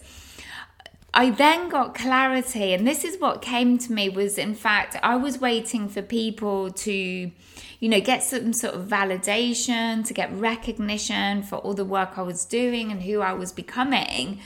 I 1.14 1.32
then 1.32 1.70
got 1.70 1.96
clarity, 1.96 2.74
and 2.74 2.86
this 2.86 3.04
is 3.04 3.20
what 3.20 3.42
came 3.42 3.78
to 3.80 3.92
me 3.92 4.10
was 4.10 4.38
in 4.38 4.54
fact, 4.54 4.98
I 5.02 5.16
was 5.16 5.40
waiting 5.40 5.90
for 5.90 6.02
people 6.02 6.70
to, 6.72 6.92
you 6.92 7.90
know, 7.90 8.02
get 8.02 8.24
some 8.24 8.54
sort 8.54 8.76
of 8.76 8.88
validation, 8.88 10.06
to 10.06 10.14
get 10.14 10.32
recognition 10.34 11.44
for 11.44 11.56
all 11.56 11.74
the 11.74 11.86
work 11.86 12.18
I 12.18 12.22
was 12.22 12.46
doing 12.46 12.92
and 12.92 13.04
who 13.04 13.22
I 13.22 13.34
was 13.34 13.52
becoming, 13.52 14.42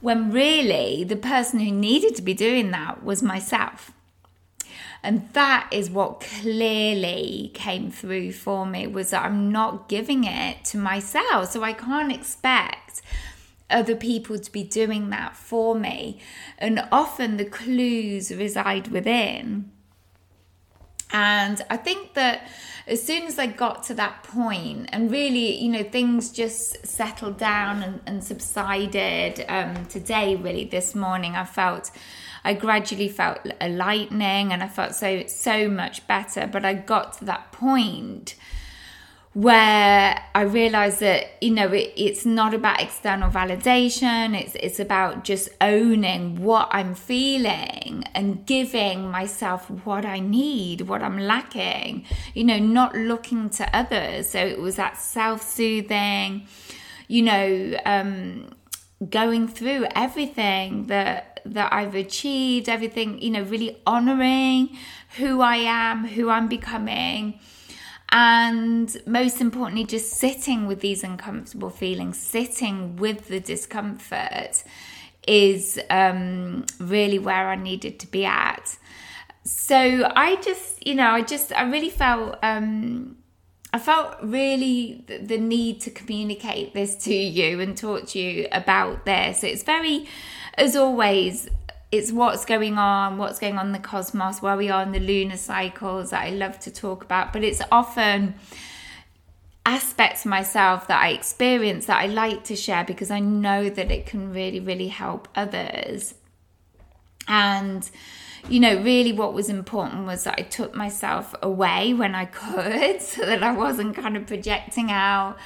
when 0.00 0.30
really 0.30 1.04
the 1.04 1.16
person 1.16 1.58
who 1.60 1.72
needed 1.72 2.14
to 2.16 2.22
be 2.22 2.34
doing 2.34 2.70
that 2.70 3.02
was 3.02 3.22
myself. 3.22 3.92
And 5.02 5.28
that 5.34 5.68
is 5.70 5.90
what 5.90 6.20
clearly 6.20 7.50
came 7.54 7.90
through 7.90 8.32
for 8.32 8.66
me 8.66 8.86
was 8.86 9.10
that 9.10 9.24
I'm 9.24 9.52
not 9.52 9.88
giving 9.88 10.24
it 10.24 10.64
to 10.66 10.78
myself. 10.78 11.50
So 11.50 11.62
I 11.62 11.72
can't 11.72 12.12
expect 12.12 13.02
other 13.70 13.96
people 13.96 14.38
to 14.38 14.52
be 14.52 14.62
doing 14.62 15.10
that 15.10 15.36
for 15.36 15.74
me. 15.74 16.20
And 16.58 16.86
often 16.92 17.36
the 17.36 17.44
clues 17.44 18.30
reside 18.34 18.88
within. 18.88 19.70
And 21.12 21.62
I 21.70 21.76
think 21.76 22.14
that 22.14 22.48
as 22.86 23.02
soon 23.02 23.24
as 23.24 23.38
I 23.38 23.46
got 23.46 23.84
to 23.84 23.94
that 23.94 24.22
point, 24.22 24.88
and 24.92 25.10
really, 25.10 25.56
you 25.60 25.68
know, 25.70 25.82
things 25.82 26.30
just 26.30 26.86
settled 26.86 27.38
down 27.38 27.82
and, 27.82 28.00
and 28.06 28.24
subsided. 28.24 29.44
Um, 29.48 29.86
today, 29.86 30.36
really, 30.36 30.64
this 30.64 30.94
morning, 30.94 31.34
I 31.34 31.44
felt, 31.44 31.90
I 32.44 32.54
gradually 32.54 33.08
felt 33.08 33.38
a 33.60 33.68
lightening, 33.68 34.52
and 34.52 34.62
I 34.62 34.68
felt 34.68 34.94
so 34.94 35.24
so 35.26 35.68
much 35.68 36.06
better. 36.06 36.48
But 36.50 36.64
I 36.64 36.74
got 36.74 37.18
to 37.18 37.24
that 37.26 37.52
point 37.52 38.34
where 39.36 40.18
I 40.34 40.42
realized 40.44 41.00
that 41.00 41.26
you 41.42 41.50
know 41.50 41.70
it, 41.70 41.92
it's 41.94 42.24
not 42.24 42.54
about 42.54 42.80
external 42.80 43.30
validation. 43.30 44.34
It's 44.34 44.54
it's 44.54 44.80
about 44.80 45.24
just 45.24 45.50
owning 45.60 46.42
what 46.42 46.70
I'm 46.70 46.94
feeling 46.94 48.04
and 48.14 48.46
giving 48.46 49.10
myself 49.10 49.68
what 49.84 50.06
I 50.06 50.20
need 50.20 50.88
what 50.88 51.02
I'm 51.02 51.18
lacking 51.18 52.06
you 52.32 52.44
know 52.44 52.58
not 52.58 52.94
looking 52.94 53.50
to 53.50 53.76
others. 53.76 54.30
So 54.30 54.38
it 54.38 54.58
was 54.58 54.76
that 54.76 54.96
self-soothing 54.96 56.46
you 57.06 57.22
know 57.22 57.78
um 57.84 58.48
going 59.10 59.48
through 59.48 59.86
everything 59.94 60.86
that 60.86 61.40
that 61.44 61.74
I've 61.74 61.94
achieved 61.94 62.70
everything 62.70 63.20
you 63.20 63.32
know 63.32 63.42
really 63.42 63.76
honoring 63.86 64.78
who 65.18 65.42
I 65.42 65.56
am 65.56 66.06
who 66.06 66.30
I'm 66.30 66.48
becoming 66.48 67.38
and 68.10 68.96
most 69.06 69.40
importantly, 69.40 69.84
just 69.84 70.10
sitting 70.12 70.66
with 70.66 70.80
these 70.80 71.02
uncomfortable 71.02 71.70
feelings, 71.70 72.18
sitting 72.18 72.96
with 72.96 73.28
the 73.28 73.40
discomfort 73.40 74.62
is 75.26 75.78
um, 75.90 76.64
really 76.78 77.18
where 77.18 77.48
I 77.48 77.56
needed 77.56 77.98
to 78.00 78.06
be 78.06 78.24
at. 78.24 78.78
So 79.44 80.10
I 80.14 80.36
just, 80.36 80.86
you 80.86 80.94
know, 80.94 81.10
I 81.10 81.22
just, 81.22 81.52
I 81.52 81.68
really 81.68 81.90
felt, 81.90 82.38
um, 82.42 83.16
I 83.72 83.78
felt 83.78 84.16
really 84.22 85.04
the, 85.06 85.38
need 85.38 85.80
to 85.82 85.90
communicate 85.90 86.74
this 86.74 86.96
to 87.04 87.14
you 87.14 87.60
and 87.60 87.76
talk 87.76 88.06
to 88.08 88.18
you 88.18 88.48
about 88.52 89.04
this. 89.04 89.40
So 89.40 89.46
it's 89.48 89.62
very, 89.62 90.08
as 90.54 90.76
always, 90.76 91.48
it's 91.92 92.12
what's 92.12 92.44
going 92.44 92.78
on, 92.78 93.18
what's 93.18 93.38
going 93.38 93.58
on 93.58 93.66
in 93.66 93.72
the 93.72 93.78
cosmos, 93.78 94.42
where 94.42 94.56
we 94.56 94.68
are 94.70 94.82
in 94.82 94.92
the 94.92 95.00
lunar 95.00 95.36
cycles 95.36 96.10
that 96.10 96.24
I 96.24 96.30
love 96.30 96.58
to 96.60 96.70
talk 96.70 97.04
about. 97.04 97.32
But 97.32 97.44
it's 97.44 97.62
often 97.70 98.34
aspects 99.64 100.24
of 100.24 100.30
myself 100.30 100.88
that 100.88 101.02
I 101.02 101.10
experience 101.10 101.86
that 101.86 102.02
I 102.02 102.06
like 102.06 102.44
to 102.44 102.56
share 102.56 102.84
because 102.84 103.10
I 103.10 103.20
know 103.20 103.68
that 103.68 103.90
it 103.90 104.06
can 104.06 104.32
really, 104.32 104.60
really 104.60 104.88
help 104.88 105.28
others. 105.34 106.14
And 107.28 107.88
you 108.48 108.60
know, 108.60 108.80
really 108.80 109.12
what 109.12 109.34
was 109.34 109.48
important 109.48 110.06
was 110.06 110.24
that 110.24 110.36
I 110.38 110.42
took 110.42 110.74
myself 110.74 111.34
away 111.42 111.94
when 111.94 112.14
I 112.14 112.24
could 112.26 113.02
so 113.02 113.26
that 113.26 113.42
I 113.42 113.52
wasn't 113.52 113.96
kind 113.96 114.16
of 114.16 114.26
projecting 114.26 114.90
out. 114.90 115.36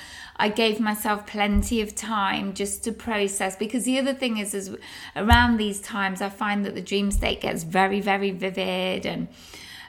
I 0.41 0.49
gave 0.49 0.81
myself 0.81 1.27
plenty 1.27 1.83
of 1.83 1.95
time 1.95 2.55
just 2.55 2.83
to 2.85 2.93
process 2.93 3.57
because 3.57 3.85
the 3.85 3.99
other 3.99 4.15
thing 4.15 4.39
is 4.39 4.55
is 4.55 4.75
around 5.15 5.59
these 5.59 5.81
times 5.81 6.23
I 6.23 6.31
find 6.31 6.65
that 6.65 6.75
the 6.75 6.81
dream 6.81 7.11
state 7.11 7.43
gets 7.43 7.63
very 7.63 8.01
very 8.01 8.31
vivid 8.31 9.05
and 9.05 9.29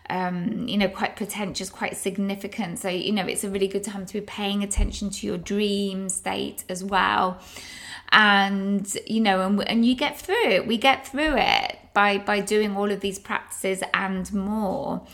um, 0.10 0.67
you 0.67 0.77
know 0.77 0.89
quite 0.89 1.15
pretentious 1.15 1.70
quite 1.70 1.96
significant. 1.96 2.79
So 2.79 2.89
you 2.89 3.13
know 3.13 3.25
it's 3.25 3.46
a 3.46 3.50
really 3.50 3.70
good 3.70 3.86
time 3.86 4.05
to 4.05 4.13
be 4.13 4.22
paying 4.22 4.62
attention 4.62 5.10
to 5.12 5.25
your 5.25 5.38
dream 5.38 6.10
state 6.10 6.65
as 6.67 6.84
well. 6.84 7.39
And 8.12 8.86
you 9.08 9.22
know 9.22 9.39
and, 9.48 9.65
and 9.70 9.86
you 9.86 9.96
get 9.96 10.20
through 10.20 10.48
it. 10.48 10.67
We 10.67 10.77
get 10.77 11.08
through 11.08 11.38
it 11.38 11.79
by 11.93 12.17
by 12.17 12.41
doing 12.41 12.75
all 12.75 12.91
of 12.91 13.00
these 13.00 13.20
practices 13.20 13.84
and 13.93 14.34
more 14.34 15.08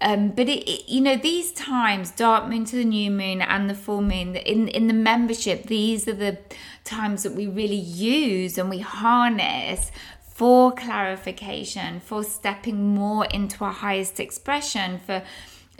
um, 0.00 0.30
but 0.30 0.48
it, 0.48 0.68
it, 0.68 0.88
you 0.88 1.00
know, 1.00 1.16
these 1.16 1.52
times, 1.52 2.10
dark 2.10 2.48
moon 2.48 2.64
to 2.66 2.76
the 2.76 2.84
new 2.84 3.10
moon 3.10 3.40
and 3.40 3.70
the 3.70 3.74
full 3.74 4.02
moon, 4.02 4.36
in 4.36 4.68
in 4.68 4.88
the 4.88 4.94
membership, 4.94 5.64
these 5.64 6.06
are 6.06 6.14
the 6.14 6.38
times 6.84 7.22
that 7.22 7.32
we 7.32 7.46
really 7.46 7.74
use 7.74 8.58
and 8.58 8.68
we 8.68 8.80
harness 8.80 9.90
for 10.20 10.72
clarification, 10.72 12.00
for 12.00 12.22
stepping 12.22 12.94
more 12.94 13.24
into 13.26 13.64
our 13.64 13.72
highest 13.72 14.20
expression, 14.20 14.98
for 14.98 15.22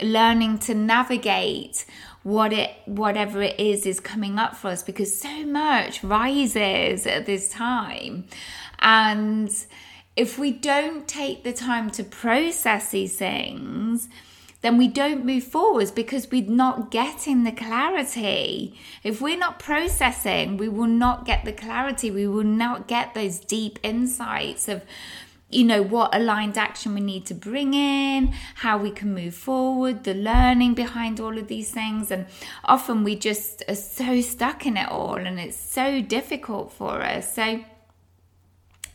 learning 0.01 0.59
to 0.59 0.73
navigate 0.73 1.85
what 2.23 2.51
it 2.51 2.71
whatever 2.85 3.41
it 3.41 3.59
is 3.59 3.85
is 3.85 3.99
coming 3.99 4.37
up 4.37 4.55
for 4.55 4.69
us 4.69 4.83
because 4.83 5.19
so 5.19 5.45
much 5.45 6.03
rises 6.03 7.05
at 7.05 7.25
this 7.25 7.49
time. 7.49 8.25
And 8.79 9.49
if 10.17 10.39
we 10.39 10.51
don't 10.51 11.07
take 11.07 11.43
the 11.43 11.53
time 11.53 11.91
to 11.91 12.03
process 12.03 12.89
these 12.89 13.15
things, 13.15 14.09
then 14.61 14.75
we 14.75 14.87
don't 14.87 15.23
move 15.23 15.43
forwards 15.43 15.91
because 15.91 16.31
we're 16.31 16.49
not 16.49 16.89
getting 16.89 17.43
the 17.43 17.51
clarity. 17.51 18.75
If 19.03 19.21
we're 19.21 19.37
not 19.37 19.59
processing, 19.59 20.57
we 20.57 20.67
will 20.67 20.87
not 20.87 21.25
get 21.25 21.45
the 21.45 21.53
clarity. 21.53 22.09
We 22.09 22.27
will 22.27 22.43
not 22.43 22.87
get 22.87 23.13
those 23.13 23.39
deep 23.39 23.77
insights 23.83 24.67
of, 24.67 24.83
you 25.51 25.63
know, 25.63 25.83
what 25.83 26.15
aligned 26.15 26.57
action 26.57 26.95
we 26.95 27.01
need 27.01 27.27
to 27.27 27.35
bring 27.35 27.75
in, 27.75 28.33
how 28.55 28.79
we 28.79 28.89
can 28.89 29.13
move 29.13 29.35
forward, 29.35 30.03
the 30.03 30.15
learning 30.15 30.73
behind 30.73 31.19
all 31.19 31.37
of 31.37 31.47
these 31.47 31.69
things. 31.69 32.09
And 32.09 32.25
often 32.65 33.03
we 33.03 33.15
just 33.15 33.63
are 33.69 33.75
so 33.75 34.21
stuck 34.21 34.65
in 34.65 34.77
it 34.77 34.89
all 34.89 35.17
and 35.17 35.39
it's 35.39 35.55
so 35.55 36.01
difficult 36.01 36.73
for 36.73 37.03
us. 37.03 37.35
So, 37.35 37.63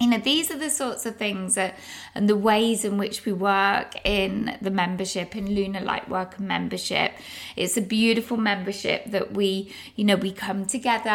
you 0.02 0.08
know 0.08 0.18
these 0.18 0.50
are 0.50 0.58
the 0.58 0.70
sorts 0.70 1.06
of 1.06 1.16
things 1.16 1.54
that 1.54 1.78
and 2.14 2.28
the 2.28 2.36
ways 2.36 2.84
in 2.84 2.98
which 2.98 3.24
we 3.24 3.32
work 3.32 3.94
in 4.04 4.56
the 4.60 4.70
membership 4.70 5.36
in 5.36 5.54
lunar 5.54 5.80
light 5.80 6.08
work 6.08 6.40
membership 6.40 7.12
it's 7.56 7.76
a 7.76 7.80
beautiful 7.80 8.36
membership 8.36 9.04
that 9.06 9.32
we 9.32 9.72
you 9.94 10.04
know 10.04 10.16
we 10.16 10.32
come 10.32 10.66
together 10.66 11.08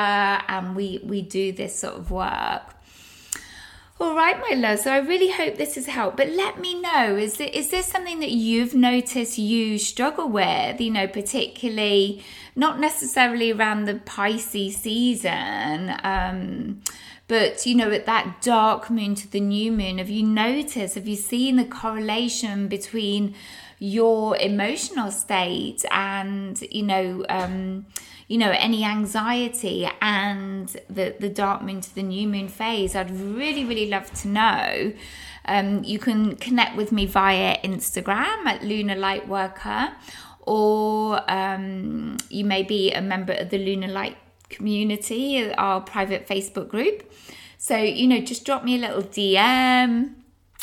and 0.48 0.76
we 0.76 1.00
we 1.04 1.22
do 1.22 1.52
this 1.52 1.78
sort 1.78 1.96
of 1.96 2.10
work 2.10 2.64
All 4.00 4.16
right, 4.16 4.40
my 4.40 4.56
love. 4.56 4.78
So 4.78 4.92
I 4.92 5.00
really 5.00 5.32
hope 5.32 5.58
this 5.58 5.74
has 5.74 5.88
helped. 5.88 6.18
But 6.18 6.30
let 6.30 6.60
me 6.60 6.80
know 6.80 7.16
is 7.16 7.38
there, 7.38 7.50
is 7.52 7.72
this 7.72 7.88
something 7.88 8.20
that 8.20 8.30
you've 8.30 8.76
noticed 8.76 9.40
you 9.40 9.80
struggle 9.80 10.30
with? 10.30 10.80
You 10.80 10.92
know, 10.92 11.08
particularly 11.08 12.24
not 12.56 12.80
necessarily 12.80 13.52
around 13.52 13.86
the 13.86 13.96
Pisces 13.96 14.78
season. 14.78 15.98
Um, 16.04 16.84
but 17.28 17.66
you 17.66 17.76
know, 17.76 17.92
at 17.92 18.06
that 18.06 18.42
dark 18.42 18.90
moon 18.90 19.16
to 19.16 19.28
the 19.30 19.40
new 19.40 19.72
moon, 19.72 19.98
have 19.98 20.10
you 20.10 20.24
noticed, 20.24 20.96
have 20.96 21.08
you 21.08 21.16
seen 21.16 21.58
the 21.58 21.66
correlation 21.66 22.68
between 22.68 23.36
your 23.80 24.38
emotional 24.38 25.12
state 25.12 25.86
and, 25.92 26.62
you 26.72 26.84
know, 26.84 27.26
um, 27.30 27.86
you 28.28 28.38
know, 28.38 28.52
any 28.52 28.84
anxiety 28.84 29.88
and 30.02 30.70
the, 30.90 31.16
the 31.20 31.30
dark 31.30 31.62
moon 31.62 31.82
to 31.82 31.94
the 31.96 32.04
new 32.04 32.28
moon 32.28 32.48
phase, 32.48 32.96
I'd 32.96 33.12
really, 33.12 33.64
really 33.64 33.90
love 33.90 34.12
to 34.22 34.28
know. 34.28 34.94
Um, 35.46 35.84
you 35.84 36.00
can 36.00 36.36
connect 36.36 36.76
with 36.76 36.92
me 36.92 37.06
via 37.06 37.58
Instagram 37.64 38.46
at 38.46 38.64
Lunar 38.64 38.96
light 38.96 39.28
worker 39.28 39.94
or 40.48 41.22
um, 41.30 42.18
you 42.30 42.46
may 42.46 42.64
be 42.64 42.94
a 42.94 43.02
member 43.02 43.34
of 43.34 43.50
the 43.50 43.58
Lunar 43.58 43.90
Light 43.90 44.18
community, 44.50 45.54
our 45.54 45.82
private 45.82 46.28
Facebook 46.28 46.68
group. 46.68 47.12
So, 47.58 47.78
you 47.78 48.08
know, 48.08 48.20
just 48.20 48.46
drop 48.46 48.64
me 48.64 48.76
a 48.76 48.80
little 48.80 49.04
DM. 49.04 50.14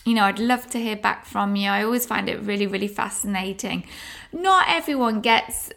You 0.05 0.15
know, 0.15 0.25
I'd 0.25 0.39
love 0.39 0.69
to 0.71 0.79
hear 0.79 0.97
back 0.97 1.27
from 1.27 1.57
you. 1.57 1.69
I 1.69 1.83
always 1.83 2.07
find 2.07 2.29
it 2.29 2.41
really, 2.43 2.67
really 2.67 2.89
fascinating. 2.89 3.85
Not 4.33 4.67
everyone 4.69 5.21
gets 5.21 5.73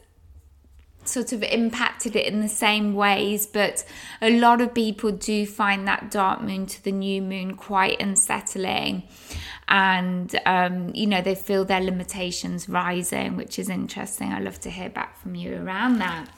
sort 1.06 1.32
of 1.32 1.42
impacted 1.44 2.16
it 2.16 2.26
in 2.26 2.42
the 2.42 2.50
same 2.50 2.94
ways, 2.94 3.48
but 3.48 3.86
a 4.22 4.40
lot 4.40 4.62
of 4.62 4.74
people 4.74 5.12
do 5.12 5.46
find 5.46 5.88
that 5.88 6.12
dark 6.12 6.42
moon 6.42 6.66
to 6.66 6.84
the 6.84 6.92
new 6.92 7.22
moon 7.22 7.56
quite 7.56 8.02
unsettling. 8.02 9.04
And, 9.70 10.40
um, 10.46 10.94
you 10.94 11.08
know, 11.08 11.22
they 11.22 11.36
feel 11.36 11.66
their 11.66 11.82
limitations 11.82 12.70
rising, 12.70 13.36
which 13.36 13.60
is 13.60 13.70
interesting. 13.70 14.32
I 14.32 14.40
love 14.40 14.60
to 14.62 14.70
hear 14.70 14.90
back 14.90 15.20
from 15.20 15.36
you 15.36 15.62
around 15.62 16.00
that. 16.00 16.30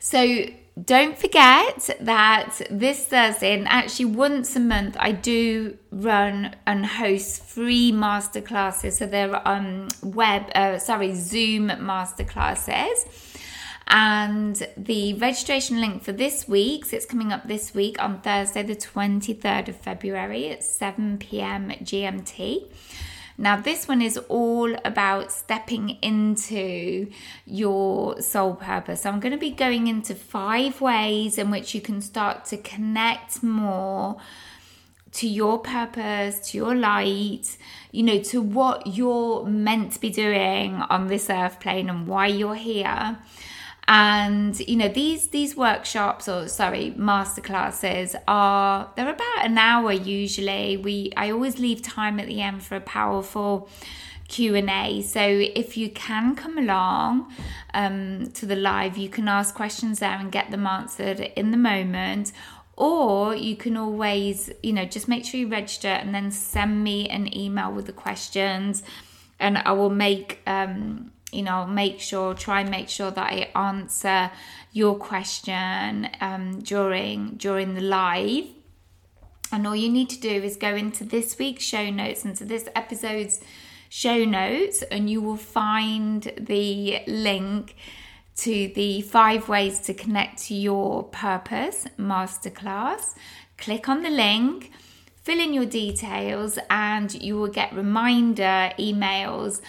So, 0.00 0.46
don't 0.82 1.18
forget 1.18 1.90
that 2.00 2.60
this 2.70 3.06
Thursday, 3.06 3.52
and 3.52 3.68
actually 3.68 4.06
once 4.06 4.56
a 4.56 4.60
month, 4.60 4.96
I 4.98 5.12
do 5.12 5.76
run 5.90 6.56
and 6.66 6.86
host 6.86 7.42
free 7.44 7.92
masterclasses. 7.92 8.92
So 8.92 9.06
they're 9.06 9.46
um, 9.46 9.88
web, 10.02 10.50
uh, 10.54 10.78
sorry, 10.78 11.14
Zoom 11.14 11.68
masterclasses. 11.68 13.36
And 13.88 14.66
the 14.76 15.14
registration 15.14 15.80
link 15.80 16.02
for 16.02 16.12
this 16.12 16.46
week, 16.48 16.86
so 16.86 16.96
it's 16.96 17.06
coming 17.06 17.32
up 17.32 17.46
this 17.46 17.74
week 17.74 18.00
on 18.00 18.20
Thursday, 18.20 18.62
the 18.62 18.76
23rd 18.76 19.68
of 19.68 19.76
February 19.76 20.50
at 20.50 20.62
7 20.62 21.18
p.m. 21.18 21.70
GMT. 21.82 22.68
Now, 23.40 23.56
this 23.56 23.88
one 23.88 24.02
is 24.02 24.18
all 24.28 24.76
about 24.84 25.32
stepping 25.32 25.96
into 26.02 27.10
your 27.46 28.20
soul 28.20 28.54
purpose. 28.54 29.00
So 29.00 29.08
I'm 29.08 29.18
going 29.18 29.32
to 29.32 29.38
be 29.38 29.50
going 29.50 29.86
into 29.86 30.14
five 30.14 30.82
ways 30.82 31.38
in 31.38 31.50
which 31.50 31.74
you 31.74 31.80
can 31.80 32.02
start 32.02 32.44
to 32.46 32.58
connect 32.58 33.42
more 33.42 34.18
to 35.12 35.26
your 35.26 35.58
purpose, 35.58 36.50
to 36.50 36.58
your 36.58 36.74
light, 36.74 37.56
you 37.92 38.02
know, 38.02 38.20
to 38.24 38.42
what 38.42 38.86
you're 38.86 39.46
meant 39.46 39.92
to 39.92 40.00
be 40.00 40.10
doing 40.10 40.74
on 40.74 41.06
this 41.06 41.30
earth 41.30 41.60
plane 41.60 41.88
and 41.88 42.06
why 42.06 42.26
you're 42.26 42.56
here 42.56 43.16
and 43.90 44.60
you 44.60 44.76
know 44.76 44.88
these 44.88 45.28
these 45.28 45.56
workshops 45.56 46.28
or 46.28 46.46
sorry 46.46 46.94
masterclasses 46.96 48.14
are 48.28 48.88
they're 48.94 49.10
about 49.10 49.44
an 49.44 49.58
hour 49.58 49.92
usually. 49.92 50.76
We 50.76 51.12
i 51.16 51.30
always 51.32 51.58
leave 51.58 51.82
time 51.82 52.20
at 52.20 52.28
the 52.28 52.40
end 52.40 52.62
for 52.62 52.76
a 52.76 52.80
powerful 52.80 53.68
q&a 54.28 55.02
so 55.02 55.20
if 55.20 55.76
you 55.76 55.90
can 55.90 56.36
come 56.36 56.56
along 56.56 57.34
um, 57.74 58.30
to 58.30 58.46
the 58.46 58.54
live 58.54 58.96
you 58.96 59.08
can 59.08 59.26
ask 59.26 59.56
questions 59.56 59.98
there 59.98 60.16
and 60.16 60.30
get 60.30 60.52
them 60.52 60.66
answered 60.68 61.18
in 61.20 61.50
the 61.50 61.56
moment. 61.56 62.32
Or 62.76 63.34
you 63.34 63.56
can 63.56 63.76
always 63.76 64.50
you 64.62 64.72
know 64.72 64.84
just 64.84 65.08
make 65.08 65.24
sure 65.24 65.40
you 65.40 65.48
register 65.48 65.88
and 65.88 66.14
then 66.14 66.30
send 66.30 66.84
me 66.84 67.08
an 67.08 67.36
email 67.36 67.72
with 67.72 67.86
the 67.86 67.92
questions 67.92 68.84
and 69.40 69.58
i 69.58 69.72
will 69.72 69.90
make 69.90 70.38
um, 70.46 71.10
you 71.32 71.42
know, 71.42 71.66
make 71.66 72.00
sure, 72.00 72.34
try 72.34 72.60
and 72.60 72.70
make 72.70 72.88
sure 72.88 73.10
that 73.10 73.32
I 73.32 73.50
answer 73.54 74.30
your 74.72 74.96
question 74.96 76.08
um, 76.20 76.60
during 76.60 77.36
during 77.36 77.74
the 77.74 77.80
live. 77.80 78.46
And 79.52 79.66
all 79.66 79.74
you 79.74 79.90
need 79.90 80.10
to 80.10 80.20
do 80.20 80.30
is 80.30 80.56
go 80.56 80.74
into 80.76 81.04
this 81.04 81.38
week's 81.38 81.64
show 81.64 81.90
notes 81.90 82.24
and 82.24 82.36
to 82.36 82.44
this 82.44 82.68
episode's 82.76 83.40
show 83.88 84.24
notes, 84.24 84.82
and 84.82 85.10
you 85.10 85.20
will 85.20 85.36
find 85.36 86.32
the 86.38 87.02
link 87.08 87.74
to 88.36 88.72
the 88.74 89.02
five 89.02 89.48
ways 89.48 89.80
to 89.80 89.92
connect 89.92 90.44
to 90.44 90.54
your 90.54 91.02
purpose 91.04 91.86
masterclass. 91.98 93.14
Click 93.58 93.88
on 93.88 94.02
the 94.02 94.10
link, 94.10 94.70
fill 95.22 95.40
in 95.40 95.52
your 95.52 95.66
details, 95.66 96.58
and 96.70 97.12
you 97.20 97.36
will 97.36 97.48
get 97.50 97.74
reminder 97.74 98.70
emails 98.78 99.60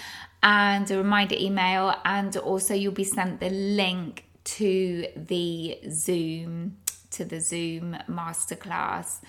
and 0.44 0.90
a 0.90 0.98
reminder 0.98 1.36
email, 1.38 1.96
and 2.06 2.36
also 2.38 2.74
you'll 2.74 2.94
be 2.94 3.04
sent 3.04 3.40
the 3.40 3.50
link 3.50 4.26
to 4.44 5.08
the 5.16 5.80
Zoom 5.90 6.78
to 7.12 7.26
the 7.26 7.40
Zoom 7.40 7.98
masterclass. 8.10 9.20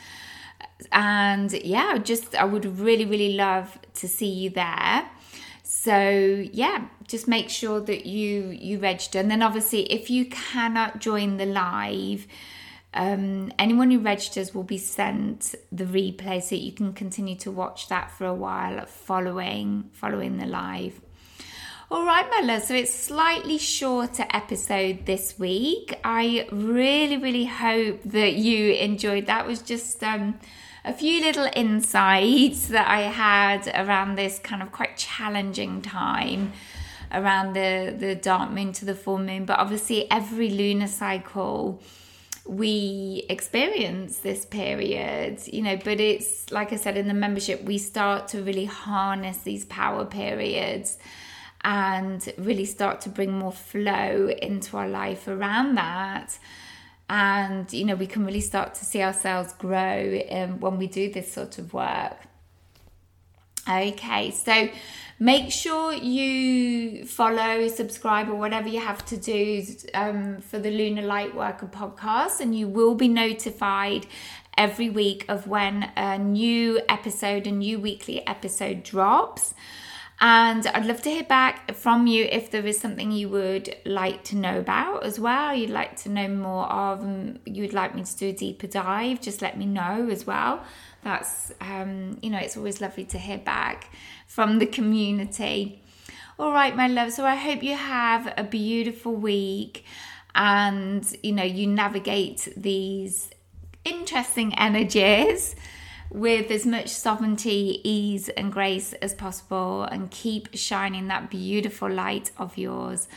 And 0.91 1.53
yeah, 1.53 1.99
just 1.99 2.35
I 2.35 2.45
would 2.45 2.79
really, 2.79 3.05
really 3.05 3.35
love 3.35 3.79
to 3.95 4.09
see 4.09 4.29
you 4.29 4.51
there. 4.51 5.09
So 5.63 6.47
yeah, 6.53 6.87
just 7.09 7.29
make 7.29 7.51
sure 7.51 7.81
that 7.81 8.07
you 8.07 8.49
you 8.51 8.79
register. 8.79 9.19
And 9.19 9.31
then 9.31 9.43
obviously, 9.43 9.83
if 9.93 10.11
you 10.11 10.27
cannot 10.27 11.01
join 11.01 11.37
the 11.37 11.47
live, 11.47 12.27
um, 12.95 13.53
anyone 13.59 13.91
who 13.91 14.01
registers 14.01 14.55
will 14.55 14.65
be 14.65 14.79
sent 14.79 15.55
the 15.71 15.85
replay 15.85 16.43
so 16.43 16.55
you 16.55 16.73
can 16.73 16.93
continue 16.93 17.37
to 17.37 17.51
watch 17.51 17.89
that 17.89 18.11
for 18.11 18.27
a 18.27 18.35
while 18.35 18.85
following 18.87 19.91
following 19.93 20.39
the 20.39 20.47
live. 20.47 21.01
All 21.91 22.07
right, 22.07 22.27
my 22.31 22.41
love. 22.41 22.63
So 22.63 22.75
it's 22.75 22.95
slightly 22.95 23.59
shorter 23.59 24.25
episode 24.31 25.05
this 25.05 25.39
week. 25.39 25.99
I 26.05 26.49
really, 26.51 27.19
really 27.19 27.45
hope 27.45 28.03
that 28.05 28.35
you 28.35 28.73
enjoyed. 28.73 29.27
That 29.27 29.47
was 29.47 29.61
just 29.61 30.03
um, 30.03 30.39
a 30.87 30.95
few 30.95 31.21
little 31.21 31.49
insights 31.55 32.69
that 32.69 32.89
I 32.89 33.03
had 33.03 33.71
around 33.75 34.17
this 34.17 34.39
kind 34.39 34.63
of 34.63 34.73
quite 34.73 34.97
challenging 34.97 35.83
time 35.83 36.53
around 37.11 37.53
the 37.53 37.95
the 37.97 38.15
dark 38.15 38.51
moon 38.51 38.73
to 38.75 38.85
the 38.85 38.95
full 38.95 39.19
moon. 39.19 39.45
But 39.45 39.59
obviously, 39.59 40.11
every 40.11 40.49
lunar 40.49 40.89
cycle 40.89 41.83
we 42.47 43.25
experience 43.29 44.19
this 44.19 44.45
period, 44.45 45.41
you 45.47 45.63
know, 45.63 45.77
but 45.77 46.01
it's 46.01 46.51
like 46.51 46.73
I 46.73 46.77
said 46.77 46.97
in 46.97 47.09
the 47.09 47.15
membership, 47.15 47.63
we 47.63 47.79
start 47.79 48.29
to 48.29 48.43
really 48.43 48.65
harness 48.65 49.39
these 49.39 49.65
power 49.67 50.05
periods 50.05 50.99
and 51.65 52.33
really 52.39 52.65
start 52.65 53.01
to 53.03 53.09
bring 53.09 53.33
more 53.39 53.53
flow 53.53 54.29
into 54.43 54.77
our 54.77 54.89
life 54.89 55.29
around 55.29 55.77
that. 55.77 56.39
And, 57.09 57.73
you 57.73 57.85
know, 57.85 57.95
we 57.95 58.07
can 58.07 58.25
really 58.25 58.41
start 58.41 58.75
to 58.77 58.85
see 58.85 59.03
ourselves 59.03 59.53
grow 59.55 60.21
um, 60.31 60.61
when 60.61 60.79
we 60.79 60.87
do 60.87 61.13
this 61.13 61.31
sort 61.33 61.59
of 61.59 61.73
work. 61.73 62.17
Okay, 63.69 64.33
so 64.33 64.69
make 65.21 65.53
sure 65.53 65.93
you 65.93 67.05
follow, 67.05 67.69
subscribe, 67.69 68.29
or 68.29 68.35
whatever 68.35 68.69
you 68.69 68.81
have 68.81 69.05
to 69.07 69.17
do 69.17 69.65
um, 69.95 70.41
for 70.41 70.59
the 70.59 70.71
Lunar 70.71 71.03
Lightworker 71.03 71.71
podcast, 71.71 72.41
and 72.41 72.59
you 72.59 72.67
will 72.67 72.97
be 72.97 73.07
notified 73.07 74.07
every 74.57 74.91
week 74.91 75.25
of 75.29 75.47
when 75.47 75.91
a 75.97 76.19
new 76.19 76.81
episode, 76.89 77.47
a 77.47 77.53
new 77.53 77.79
weekly 77.79 78.27
episode 78.27 78.83
drops. 78.83 79.55
And 80.25 80.65
I'd 80.69 80.87
love 80.87 81.03
to 81.03 81.11
hear 81.11 81.25
back 81.25 81.75
from 81.75 82.07
you 82.07 82.29
if 82.31 82.53
there 82.53 82.65
is 82.65 82.79
something 82.79 83.11
you 83.11 83.29
would 83.31 83.75
like 83.85 84.23
to 84.25 84.37
know 84.37 84.61
about 84.61 85.03
as 85.03 85.19
well, 85.19 85.53
you'd 85.53 85.71
like 85.71 85.97
to 86.03 86.09
know 86.09 86.29
more 86.29 86.65
of, 86.67 87.03
and 87.03 87.41
you'd 87.45 87.73
like 87.73 87.97
me 87.97 88.05
to 88.05 88.17
do 88.17 88.29
a 88.29 88.33
deeper 88.33 88.69
dive, 88.69 89.21
just 89.21 89.43
let 89.43 89.59
me 89.59 89.67
know 89.67 90.09
as 90.11 90.25
well. 90.25 90.63
That's, 91.03 91.51
um, 91.61 92.21
you 92.23 92.31
know, 92.31 92.39
it's 92.39 92.57
always 92.57 92.81
lovely 92.81 93.05
to 93.07 93.19
hear 93.19 93.39
back 93.39 93.93
from 94.29 94.61
the 94.61 94.67
community. 94.67 95.83
All 96.39 96.53
right, 96.53 96.77
my 96.77 96.87
love. 96.87 97.13
So 97.13 97.25
I 97.25 97.35
hope 97.35 97.65
you 97.65 97.75
have 97.75 98.33
a 98.37 98.45
beautiful 98.45 99.17
week 99.17 99.85
and, 100.37 101.05
you 101.25 101.33
know, 101.33 101.43
you 101.43 101.67
navigate 101.67 102.49
these 102.57 103.29
interesting 103.85 104.57
energies 104.57 105.57
with 106.13 106.51
as 106.51 106.67
much 106.67 106.89
sovereignty, 106.89 107.81
ease, 107.85 108.29
and 108.29 108.53
grace 108.53 108.93
as 108.95 109.15
possible, 109.15 109.85
and 109.85 110.11
keep 110.11 110.55
shining 110.55 111.09
that 111.09 111.31
beautiful 111.31 111.91
light 111.91 112.31
of 112.39 112.59
yours. 112.59 113.09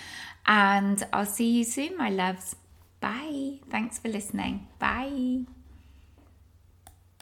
And 0.48 1.06
I'll 1.12 1.26
see 1.26 1.50
you 1.50 1.64
soon, 1.64 1.98
my 1.98 2.10
loves. 2.10 2.56
Bye. 3.02 3.60
Thanks 3.70 4.00
for 4.00 4.08
listening. 4.08 4.68
Bye. 4.80 5.46